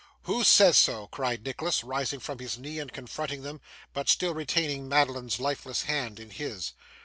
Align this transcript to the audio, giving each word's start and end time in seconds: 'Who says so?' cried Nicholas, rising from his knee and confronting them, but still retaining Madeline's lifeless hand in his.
'Who 0.23 0.43
says 0.43 0.79
so?' 0.79 1.05
cried 1.11 1.45
Nicholas, 1.45 1.83
rising 1.83 2.19
from 2.19 2.39
his 2.39 2.57
knee 2.57 2.79
and 2.79 2.91
confronting 2.91 3.43
them, 3.43 3.61
but 3.93 4.09
still 4.09 4.33
retaining 4.33 4.89
Madeline's 4.89 5.39
lifeless 5.39 5.83
hand 5.83 6.19
in 6.19 6.31
his. 6.31 6.73